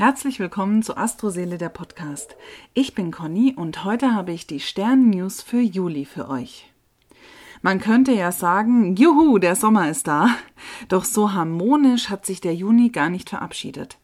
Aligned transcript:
Herzlich 0.00 0.40
willkommen 0.40 0.82
zu 0.82 0.96
Astroseele 0.96 1.58
der 1.58 1.68
Podcast. 1.68 2.34
Ich 2.72 2.94
bin 2.94 3.10
Conny 3.10 3.52
und 3.54 3.84
heute 3.84 4.14
habe 4.14 4.32
ich 4.32 4.46
die 4.46 4.58
Stern-News 4.58 5.42
für 5.42 5.60
Juli 5.60 6.06
für 6.06 6.30
euch. 6.30 6.72
Man 7.60 7.80
könnte 7.80 8.12
ja 8.12 8.32
sagen, 8.32 8.96
juhu, 8.96 9.36
der 9.36 9.56
Sommer 9.56 9.90
ist 9.90 10.08
da. 10.08 10.30
Doch 10.88 11.04
so 11.04 11.34
harmonisch 11.34 12.08
hat 12.08 12.24
sich 12.24 12.40
der 12.40 12.54
Juni 12.54 12.88
gar 12.88 13.10
nicht 13.10 13.28
verabschiedet. 13.28 13.98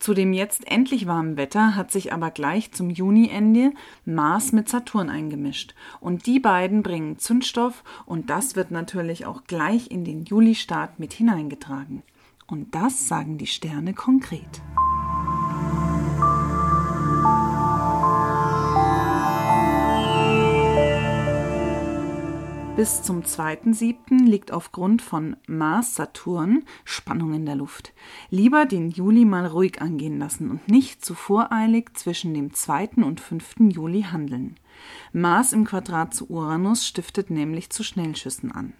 Zu 0.00 0.14
dem 0.14 0.32
jetzt 0.32 0.66
endlich 0.66 1.06
warmen 1.06 1.36
Wetter 1.36 1.76
hat 1.76 1.92
sich 1.92 2.12
aber 2.12 2.32
gleich 2.32 2.72
zum 2.72 2.90
Juniende 2.90 3.70
Mars 4.04 4.50
mit 4.50 4.68
Saturn 4.68 5.08
eingemischt. 5.08 5.76
Und 6.00 6.26
die 6.26 6.40
beiden 6.40 6.82
bringen 6.82 7.20
Zündstoff 7.20 7.84
und 8.04 8.30
das 8.30 8.56
wird 8.56 8.72
natürlich 8.72 9.26
auch 9.26 9.44
gleich 9.44 9.92
in 9.92 10.04
den 10.04 10.24
Julistart 10.24 10.98
mit 10.98 11.12
hineingetragen. 11.12 12.02
Und 12.48 12.74
das 12.74 13.06
sagen 13.06 13.38
die 13.38 13.46
Sterne 13.46 13.94
konkret. 13.94 14.60
Bis 22.76 23.02
zum 23.02 23.22
2.7. 23.22 24.26
liegt 24.26 24.52
aufgrund 24.52 25.00
von 25.00 25.36
Mars-Saturn 25.46 26.62
Spannung 26.84 27.32
in 27.32 27.46
der 27.46 27.56
Luft. 27.56 27.94
Lieber 28.28 28.66
den 28.66 28.90
Juli 28.90 29.24
mal 29.24 29.46
ruhig 29.46 29.80
angehen 29.80 30.18
lassen 30.18 30.50
und 30.50 30.68
nicht 30.68 31.02
zu 31.02 31.14
voreilig 31.14 31.96
zwischen 31.96 32.34
dem 32.34 32.52
2. 32.52 33.02
und 33.02 33.18
5. 33.20 33.54
Juli 33.70 34.02
handeln. 34.02 34.60
Mars 35.14 35.54
im 35.54 35.64
Quadrat 35.64 36.12
zu 36.12 36.28
Uranus 36.28 36.86
stiftet 36.86 37.30
nämlich 37.30 37.70
zu 37.70 37.82
Schnellschüssen 37.82 38.52
an. 38.52 38.74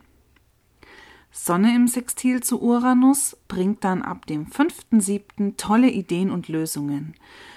Sonne 1.31 1.75
im 1.75 1.89
Sextil 1.89 2.43
zu 2.43 2.61
Uranus 2.61 3.39
bringt 3.49 3.83
dann 3.83 4.03
ab 4.03 4.27
dem 4.27 4.47
5.7. 4.47 5.57
tolle 5.57 5.89
Ideen 5.89 6.31
und 6.31 6.49
Lösungen. 6.49 7.15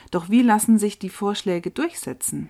Doch 0.09 0.29
wie 0.29 0.41
lassen 0.41 0.77
sich 0.77 0.99
die 0.99 1.09
Vorschläge 1.09 1.69
durchsetzen? 1.69 2.49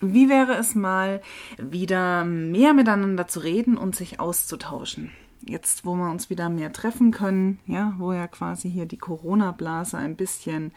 Wie 0.00 0.28
wäre 0.28 0.54
es 0.54 0.76
mal, 0.76 1.20
wieder 1.56 2.24
mehr 2.24 2.72
miteinander 2.72 3.26
zu 3.26 3.40
reden 3.40 3.76
und 3.76 3.96
sich 3.96 4.20
auszutauschen? 4.20 5.10
Jetzt, 5.40 5.84
wo 5.84 5.96
wir 5.96 6.10
uns 6.10 6.30
wieder 6.30 6.48
mehr 6.48 6.72
treffen 6.72 7.10
können, 7.10 7.58
ja, 7.66 7.94
wo 7.98 8.12
ja 8.12 8.28
quasi 8.28 8.70
hier 8.70 8.86
die 8.86 8.98
Corona-Blase 8.98 9.96
ein 9.98 10.14
bisschen 10.14 10.72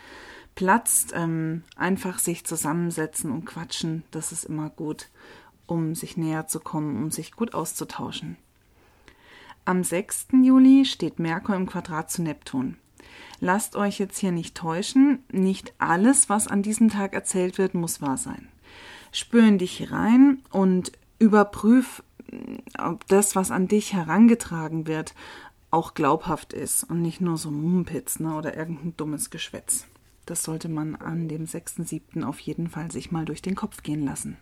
platzt, 0.55 1.13
ähm, 1.15 1.63
einfach 1.75 2.17
sich 2.17 2.45
zusammensetzen 2.45 3.31
und 3.31 3.45
quatschen, 3.45 4.03
das 4.09 4.31
ist 4.31 4.45
immer 4.45 4.69
gut, 4.69 5.09
um 5.67 5.93
sich 5.93 6.17
näher 6.17 6.47
zu 6.47 6.59
kommen, 6.59 6.97
um 6.97 7.11
sich 7.11 7.31
gut 7.31 7.53
auszutauschen. 7.53 8.37
Am 9.65 9.83
6. 9.83 10.29
Juli 10.41 10.85
steht 10.85 11.19
Merkur 11.19 11.55
im 11.55 11.67
Quadrat 11.67 12.09
zu 12.09 12.23
Neptun. 12.23 12.77
Lasst 13.39 13.75
euch 13.75 13.99
jetzt 13.99 14.17
hier 14.17 14.31
nicht 14.31 14.55
täuschen, 14.55 15.23
nicht 15.31 15.73
alles, 15.77 16.29
was 16.29 16.47
an 16.47 16.63
diesem 16.63 16.89
Tag 16.89 17.13
erzählt 17.13 17.59
wird, 17.59 17.75
muss 17.75 18.01
wahr 18.01 18.17
sein 18.17 18.47
spür 19.11 19.47
in 19.47 19.57
dich 19.57 19.91
rein 19.91 20.39
und 20.51 20.91
überprüf, 21.19 22.03
ob 22.77 23.07
das, 23.07 23.35
was 23.35 23.51
an 23.51 23.67
dich 23.67 23.93
herangetragen 23.93 24.87
wird, 24.87 25.13
auch 25.69 25.93
glaubhaft 25.93 26.53
ist 26.53 26.83
und 26.83 27.01
nicht 27.01 27.21
nur 27.21 27.37
so 27.37 27.51
Mumpitz 27.51 28.19
ne, 28.19 28.35
oder 28.35 28.57
irgendein 28.57 28.95
dummes 28.97 29.29
Geschwätz. 29.29 29.87
Das 30.25 30.43
sollte 30.43 30.69
man 30.69 30.95
an 30.95 31.27
dem 31.27 31.45
6.7. 31.45 32.23
auf 32.23 32.39
jeden 32.39 32.69
Fall 32.69 32.91
sich 32.91 33.11
mal 33.11 33.25
durch 33.25 33.41
den 33.41 33.55
Kopf 33.55 33.83
gehen 33.83 34.05
lassen. 34.05 34.37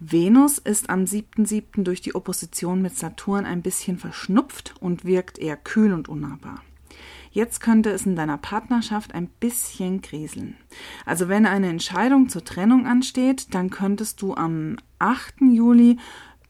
Venus 0.00 0.58
ist 0.58 0.90
am 0.90 1.04
7.7. 1.04 1.84
durch 1.84 2.00
die 2.00 2.14
Opposition 2.14 2.82
mit 2.82 2.96
Saturn 2.96 3.44
ein 3.44 3.62
bisschen 3.62 3.98
verschnupft 3.98 4.74
und 4.80 5.04
wirkt 5.04 5.38
eher 5.38 5.56
kühl 5.56 5.92
und 5.92 6.08
unnahbar. 6.08 6.60
Jetzt 7.32 7.60
könnte 7.60 7.90
es 7.90 8.04
in 8.04 8.14
deiner 8.14 8.36
Partnerschaft 8.36 9.14
ein 9.14 9.26
bisschen 9.26 10.02
kriseln. 10.02 10.56
Also 11.06 11.28
wenn 11.28 11.46
eine 11.46 11.68
Entscheidung 11.68 12.28
zur 12.28 12.44
Trennung 12.44 12.86
ansteht, 12.86 13.54
dann 13.54 13.70
könntest 13.70 14.20
du 14.20 14.34
am 14.34 14.76
8. 14.98 15.40
Juli 15.40 15.98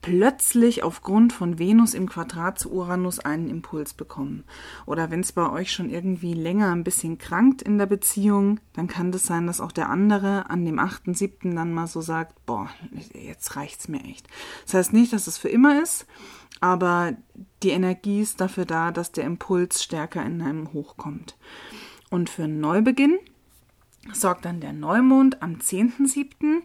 plötzlich 0.03 0.83
aufgrund 0.83 1.33
von 1.33 1.59
Venus 1.59 1.95
im 1.95 2.09
Quadrat 2.09 2.59
zu 2.59 2.73
Uranus 2.73 3.21
einen 3.21 3.49
Impuls 3.49 3.95
bekommen. 3.95 4.45
Oder 4.85 5.11
wenn 5.11 5.21
es 5.21 5.33
bei 5.33 5.49
euch 5.49 5.73
schon 5.73 5.89
irgendwie 5.89 6.35
länger 6.35 6.73
ein 6.73 6.85
bisschen 6.85 7.19
krankt 7.19 7.63
in 7.63 7.79
der 7.79 7.87
Beziehung, 7.87 8.61
dann 8.75 8.89
kann 8.89 9.13
das 9.13 9.25
sein, 9.25 9.47
dass 9.47 9.61
auch 9.61 9.73
der 9.73 9.89
andere 9.89 10.51
an 10.51 10.65
dem 10.65 10.79
8.7. 10.79 11.55
dann 11.55 11.73
mal 11.73 11.87
so 11.87 12.01
sagt, 12.01 12.45
boah, 12.45 12.69
jetzt 13.15 13.57
reicht's 13.57 13.89
mir 13.89 14.03
echt. 14.05 14.27
Das 14.65 14.75
heißt 14.75 14.93
nicht, 14.93 15.13
dass 15.13 15.29
es 15.29 15.39
für 15.39 15.49
immer 15.49 15.81
ist, 15.81 16.07
aber 16.61 17.15
die 17.63 17.71
Energie 17.71 18.21
ist 18.21 18.41
dafür 18.41 18.65
da, 18.65 18.91
dass 18.91 19.13
der 19.13 19.25
Impuls 19.25 19.83
stärker 19.83 20.25
in 20.27 20.43
einem 20.43 20.73
hochkommt. 20.73 21.37
Und 22.11 22.29
für 22.29 22.45
einen 22.45 22.61
Neubeginn 22.61 23.19
sorgt 24.13 24.45
dann 24.45 24.61
der 24.61 24.73
Neumond 24.73 25.43
am 25.43 25.57
10.7., 25.57 26.63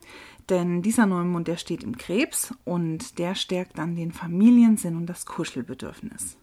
denn 0.50 0.82
dieser 0.82 1.06
Neumond, 1.06 1.48
der 1.48 1.58
steht 1.58 1.84
im 1.84 1.98
Krebs 1.98 2.54
und 2.64 3.20
der 3.20 3.36
stärkt 3.36 3.78
dann 3.78 3.96
den 3.96 4.14
Familiensinn 4.14 4.96
und 4.96 5.06
das 5.08 5.26
Kuschelbedürfnis. 5.26 6.38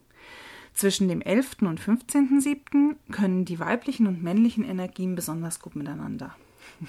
Zwischen 0.75 1.09
dem 1.09 1.22
11. 1.22 1.62
und 1.62 1.81
15.7. 1.81 2.97
können 3.12 3.44
die 3.44 3.60
weiblichen 3.60 4.06
und 4.06 4.22
männlichen 4.22 4.65
Energien 4.65 5.15
besonders 5.15 5.60
gut 5.60 5.77
miteinander. 5.77 6.37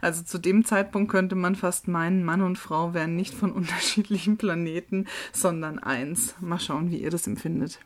Also 0.00 0.22
zu 0.22 0.38
dem 0.38 0.64
Zeitpunkt 0.64 1.10
könnte 1.10 1.34
man 1.34 1.54
fast 1.54 1.86
meinen, 1.86 2.24
Mann 2.24 2.40
und 2.40 2.56
Frau 2.56 2.94
wären 2.94 3.16
nicht 3.16 3.34
von 3.34 3.52
unterschiedlichen 3.60 4.38
Planeten, 4.38 5.06
sondern 5.32 5.78
eins. 5.78 6.34
Mal 6.40 6.58
schauen, 6.58 6.90
wie 6.90 7.02
ihr 7.02 7.10
das 7.10 7.26
empfindet. 7.26 7.80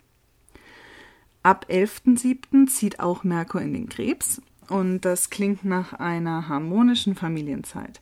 Ab 1.42 1.66
11.07. 1.69 2.69
zieht 2.69 3.00
auch 3.00 3.25
Merkur 3.25 3.60
in 3.60 3.75
den 3.75 3.88
Krebs 3.88 4.41
und 4.69 5.02
das 5.02 5.30
klingt 5.30 5.64
nach 5.64 5.92
einer 5.94 6.48
harmonischen 6.48 7.14
Familienzeit. 7.14 8.00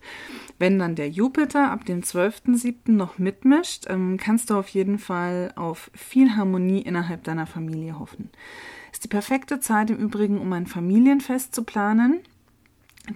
Wenn 0.58 0.78
dann 0.78 0.94
der 0.94 1.10
Jupiter 1.10 1.70
ab 1.70 1.84
dem 1.84 2.00
12.07. 2.00 2.92
noch 2.92 3.18
mitmischt, 3.18 3.86
ähm, 3.88 4.16
kannst 4.16 4.50
du 4.50 4.54
auf 4.54 4.68
jeden 4.68 4.98
Fall 4.98 5.52
auf 5.56 5.90
viel 5.94 6.36
Harmonie 6.36 6.82
innerhalb 6.82 7.24
deiner 7.24 7.46
Familie 7.46 7.98
hoffen. 7.98 8.30
Ist 8.92 9.04
die 9.04 9.08
perfekte 9.08 9.60
Zeit 9.60 9.90
im 9.90 9.96
Übrigen, 9.96 10.38
um 10.38 10.52
ein 10.52 10.66
Familienfest 10.66 11.54
zu 11.54 11.64
planen. 11.64 12.20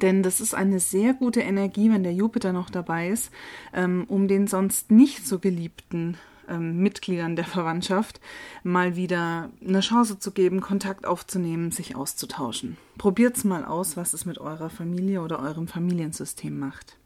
Denn 0.02 0.22
das 0.22 0.40
ist 0.40 0.54
eine 0.54 0.80
sehr 0.80 1.14
gute 1.14 1.40
Energie, 1.40 1.90
wenn 1.90 2.02
der 2.02 2.12
Jupiter 2.12 2.52
noch 2.52 2.70
dabei 2.70 3.08
ist, 3.08 3.30
ähm, 3.72 4.04
um 4.08 4.26
den 4.26 4.48
sonst 4.48 4.90
nicht 4.90 5.26
so 5.26 5.38
geliebten 5.38 6.16
ähm, 6.48 6.78
Mitgliedern 6.78 7.36
der 7.36 7.44
Verwandtschaft 7.44 8.20
mal 8.62 8.96
wieder 8.96 9.50
eine 9.66 9.80
Chance 9.80 10.18
zu 10.18 10.32
geben, 10.32 10.60
Kontakt 10.60 11.06
aufzunehmen, 11.06 11.70
sich 11.70 11.96
auszutauschen. 11.96 12.76
Probiert's 12.98 13.44
mal 13.44 13.64
aus, 13.64 13.96
was 13.96 14.14
es 14.14 14.24
mit 14.24 14.38
eurer 14.38 14.70
Familie 14.70 15.22
oder 15.22 15.40
eurem 15.40 15.68
Familiensystem 15.68 16.58
macht. 16.58 16.96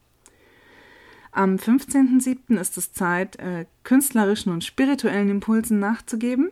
Am 1.32 1.56
15.07. 1.56 2.58
ist 2.58 2.76
es 2.76 2.92
Zeit, 2.92 3.36
äh, 3.36 3.66
künstlerischen 3.84 4.52
und 4.52 4.64
spirituellen 4.64 5.30
Impulsen 5.30 5.78
nachzugeben. 5.78 6.50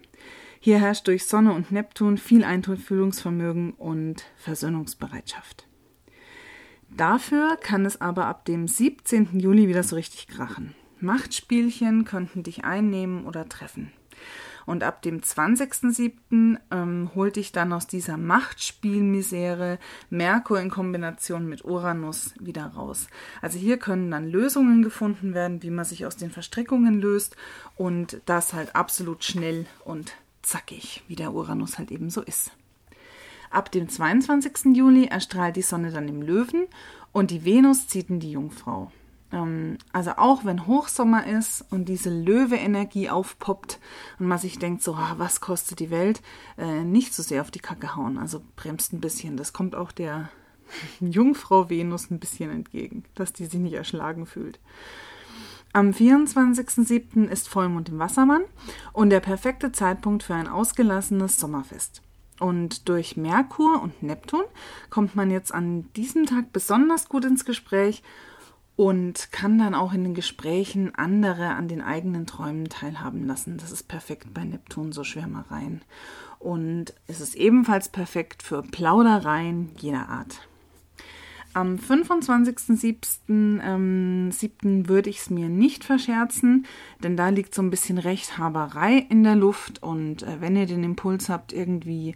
Hier 0.61 0.79
herrscht 0.79 1.07
durch 1.09 1.27
Sonne 1.27 1.53
und 1.53 1.73
Neptun 1.73 2.19
viel 2.19 2.45
Einfühlungsvermögen 2.45 3.73
und 3.73 4.25
Versöhnungsbereitschaft. 4.37 5.67
Dafür 6.91 7.57
kann 7.61 7.85
es 7.85 8.01
aber 8.01 8.27
ab 8.27 8.45
dem 8.45 8.67
17. 8.67 9.39
Juli 9.39 9.69
wieder 9.69 9.83
so 9.83 9.97
richtig 9.97 10.27
krachen. 10.27 10.75
Machtspielchen 11.01 12.05
könnten 12.05 12.43
dich 12.43 12.65
einnehmen 12.65 13.25
oder 13.27 13.49
treffen. 13.49 13.93
Und 14.67 14.83
ab 14.83 15.01
dem 15.01 15.21
20.07. 15.21 16.59
Ähm, 16.71 17.11
holt 17.15 17.37
dich 17.37 17.53
dann 17.53 17.73
aus 17.73 17.87
dieser 17.87 18.19
Machtspielmisere 18.19 19.79
Merkur 20.11 20.61
in 20.61 20.69
Kombination 20.69 21.49
mit 21.49 21.65
Uranus 21.65 22.35
wieder 22.39 22.67
raus. 22.67 23.07
Also 23.41 23.59
hier 23.59 23.79
können 23.79 24.11
dann 24.11 24.29
Lösungen 24.29 24.83
gefunden 24.83 25.33
werden, 25.33 25.63
wie 25.63 25.71
man 25.71 25.87
sich 25.87 26.05
aus 26.05 26.17
den 26.17 26.31
Verstrickungen 26.31 27.01
löst 27.01 27.35
und 27.77 28.21
das 28.27 28.53
halt 28.53 28.77
absolut 28.77 29.25
schnell 29.25 29.65
und 29.87 30.13
zackig, 30.43 31.03
wie 31.09 31.17
der 31.17 31.33
Uranus 31.33 31.79
halt 31.79 31.91
eben 31.91 32.11
so 32.11 32.21
ist. 32.21 32.51
Ab 33.51 33.73
dem 33.73 33.89
22. 33.89 34.77
Juli 34.77 35.07
erstrahlt 35.07 35.57
die 35.57 35.63
Sonne 35.63 35.91
dann 35.91 36.09
im 36.09 36.21
Löwen 36.21 36.67
und 37.13 37.31
die 37.31 37.45
Venus 37.45 37.89
zieht 37.89 38.11
in 38.11 38.21
die 38.21 38.33
Jungfrau. 38.33 38.93
Ähm, 39.33 39.79
also 39.93 40.13
auch 40.17 40.45
wenn 40.45 40.67
Hochsommer 40.67 41.27
ist 41.27 41.65
und 41.71 41.89
diese 41.89 42.11
Löwe-Energie 42.11 43.11
aufpoppt 43.11 43.79
und 44.19 44.27
man 44.27 44.39
sich 44.39 44.59
denkt, 44.59 44.83
so, 44.83 44.95
ah, 44.95 45.15
was 45.19 45.41
kostet 45.41 45.81
die 45.81 45.91
Welt, 45.91 46.23
äh, 46.57 46.85
nicht 46.85 47.15
so 47.15 47.23
sehr 47.23 47.43
auf 47.43 47.51
die 47.51 47.61
Kacke 47.61 47.97
hauen. 47.97 48.19
Also 48.19 48.43
bremst 48.57 48.93
ein 48.93 49.01
bisschen. 49.01 49.37
Das 49.37 49.53
kommt 49.53 49.75
auch 49.75 49.93
der 49.93 50.31
Jungfrau 51.01 51.71
Venus 51.71 52.11
ein 52.11 52.21
bisschen 52.21 52.51
entgegen, 52.51 53.05
dass 53.15 53.33
die 53.33 53.47
sich 53.47 53.61
nicht 53.61 53.75
erschlagen 53.75 54.27
fühlt. 54.27 54.59
Am 55.75 55.91
24.07. 55.91 57.29
ist 57.29 57.49
Vollmond 57.49 57.91
im 57.91 57.99
Wassermann 57.99 58.43
und 58.95 59.11
der 59.11 59.21
perfekte 59.21 59.71
Zeitpunkt 59.71 60.23
für 60.23 60.35
ein 60.35 60.49
ausgelassenes 60.49 61.39
Sommerfest. 61.39 62.03
Und 62.41 62.89
durch 62.89 63.17
Merkur 63.17 63.83
und 63.83 64.03
Neptun 64.03 64.45
kommt 64.91 65.15
man 65.15 65.31
jetzt 65.31 65.53
an 65.53 65.93
diesem 65.95 66.25
Tag 66.25 66.53
besonders 66.53 67.09
gut 67.09 67.25
ins 67.25 67.45
Gespräch 67.45 68.03
und 68.79 69.33
kann 69.33 69.59
dann 69.59 69.75
auch 69.75 69.93
in 69.93 70.05
den 70.05 70.15
Gesprächen 70.15 70.95
andere 70.95 71.49
an 71.57 71.67
den 71.67 71.83
eigenen 71.83 72.27
Träumen 72.27 72.69
teilhaben 72.69 73.27
lassen. 73.27 73.59
Das 73.59 73.73
ist 73.73 73.89
perfekt 73.89 74.33
bei 74.33 74.45
Neptun, 74.45 74.93
so 74.93 75.03
Schwärmereien. 75.03 75.83
Und 76.39 76.95
es 77.09 77.21
ist 77.21 77.35
ebenfalls 77.35 77.89
perfekt 77.89 78.41
für 78.41 78.63
Plaudereien 78.63 79.71
jeder 79.79 80.09
Art. 80.09 80.47
Am 81.55 81.75
25.07. 81.75 83.61
Ähm, 83.65 84.31
würde 84.89 85.11
ich 85.11 85.19
es 85.19 85.31
mir 85.31 85.49
nicht 85.49 85.83
verscherzen, 85.83 86.65
denn 87.03 87.17
da 87.17 87.31
liegt 87.31 87.57
so 87.57 87.63
ein 87.63 87.71
bisschen 87.71 87.99
Rechthaberei 87.99 89.05
in 89.11 89.25
der 89.25 89.35
Luft 89.35 89.83
und 89.83 90.23
äh, 90.23 90.41
wenn 90.41 90.55
ihr 90.55 90.67
den 90.67 90.85
Impuls 90.85 91.29
habt, 91.29 91.53
irgendwie 91.53 92.15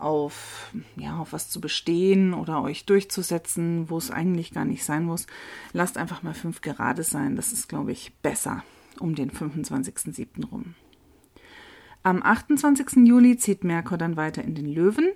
auf, 0.00 0.72
ja, 0.96 1.18
auf 1.18 1.32
was 1.32 1.50
zu 1.50 1.60
bestehen 1.60 2.34
oder 2.34 2.62
euch 2.62 2.86
durchzusetzen, 2.86 3.90
wo 3.90 3.98
es 3.98 4.10
eigentlich 4.10 4.52
gar 4.52 4.64
nicht 4.64 4.84
sein 4.84 5.04
muss, 5.04 5.26
lasst 5.72 5.98
einfach 5.98 6.22
mal 6.22 6.34
fünf 6.34 6.60
gerade 6.60 7.02
sein. 7.02 7.36
Das 7.36 7.52
ist, 7.52 7.68
glaube 7.68 7.92
ich, 7.92 8.12
besser 8.22 8.62
um 8.98 9.14
den 9.14 9.30
25.07. 9.30 10.48
rum. 10.50 10.74
Am 12.02 12.22
28. 12.22 13.06
Juli 13.06 13.36
zieht 13.36 13.62
Merkur 13.62 13.98
dann 13.98 14.16
weiter 14.16 14.42
in 14.42 14.54
den 14.54 14.66
Löwen 14.66 15.10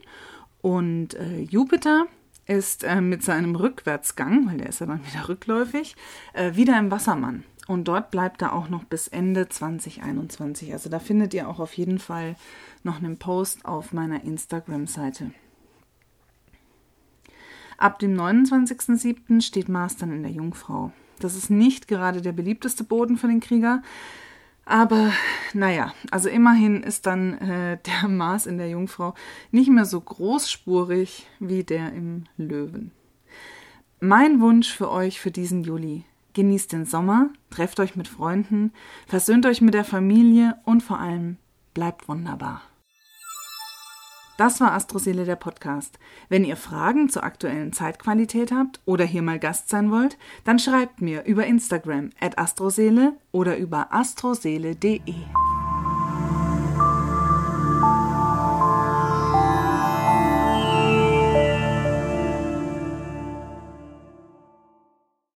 und 0.60 1.14
äh, 1.14 1.40
Jupiter 1.40 2.06
ist 2.46 2.84
äh, 2.84 3.00
mit 3.00 3.22
seinem 3.22 3.56
Rückwärtsgang, 3.56 4.46
weil 4.46 4.58
der 4.58 4.68
ist 4.68 4.80
ja 4.80 4.86
dann 4.86 5.00
wieder 5.06 5.28
rückläufig, 5.28 5.96
äh, 6.34 6.54
wieder 6.56 6.78
im 6.78 6.90
Wassermann. 6.90 7.44
Und 7.66 7.88
dort 7.88 8.10
bleibt 8.10 8.42
er 8.42 8.52
auch 8.52 8.68
noch 8.68 8.84
bis 8.84 9.08
Ende 9.08 9.48
2021. 9.48 10.72
Also 10.72 10.90
da 10.90 10.98
findet 10.98 11.32
ihr 11.32 11.48
auch 11.48 11.60
auf 11.60 11.72
jeden 11.74 11.98
Fall 11.98 12.36
noch 12.82 12.98
einen 12.98 13.18
Post 13.18 13.64
auf 13.64 13.92
meiner 13.92 14.22
Instagram-Seite. 14.24 15.30
Ab 17.78 17.98
dem 17.98 18.14
29.07. 18.14 19.40
steht 19.40 19.68
Mars 19.68 19.96
dann 19.96 20.12
in 20.12 20.22
der 20.22 20.32
Jungfrau. 20.32 20.92
Das 21.20 21.36
ist 21.36 21.50
nicht 21.50 21.88
gerade 21.88 22.20
der 22.20 22.32
beliebteste 22.32 22.84
Boden 22.84 23.16
für 23.16 23.28
den 23.28 23.40
Krieger, 23.40 23.82
aber 24.66 25.12
naja, 25.52 25.92
also 26.10 26.28
immerhin 26.28 26.82
ist 26.82 27.06
dann 27.06 27.34
äh, 27.38 27.78
der 28.02 28.08
Mars 28.08 28.46
in 28.46 28.58
der 28.58 28.68
Jungfrau 28.68 29.14
nicht 29.50 29.70
mehr 29.70 29.84
so 29.84 30.00
großspurig 30.00 31.26
wie 31.38 31.64
der 31.64 31.92
im 31.92 32.24
Löwen. 32.36 32.90
Mein 34.00 34.40
Wunsch 34.40 34.72
für 34.72 34.90
euch 34.90 35.20
für 35.20 35.30
diesen 35.30 35.64
Juli. 35.64 36.04
Genießt 36.34 36.72
den 36.72 36.84
Sommer, 36.84 37.30
trefft 37.50 37.80
euch 37.80 37.96
mit 37.96 38.08
Freunden, 38.08 38.72
versöhnt 39.06 39.46
euch 39.46 39.60
mit 39.60 39.72
der 39.72 39.84
Familie 39.84 40.56
und 40.64 40.82
vor 40.82 40.98
allem 40.98 41.38
bleibt 41.74 42.08
wunderbar. 42.08 42.62
Das 44.36 44.60
war 44.60 44.72
Astroseele 44.72 45.24
der 45.24 45.36
Podcast. 45.36 46.00
Wenn 46.28 46.44
ihr 46.44 46.56
Fragen 46.56 47.08
zur 47.08 47.22
aktuellen 47.22 47.72
Zeitqualität 47.72 48.50
habt 48.50 48.80
oder 48.84 49.04
hier 49.04 49.22
mal 49.22 49.38
Gast 49.38 49.68
sein 49.68 49.92
wollt, 49.92 50.18
dann 50.42 50.58
schreibt 50.58 51.00
mir 51.00 51.24
über 51.24 51.46
Instagram 51.46 52.10
at 52.20 52.36
astroseele 52.36 53.12
oder 53.30 53.56
über 53.56 53.92
astroseele.de. 53.92 55.14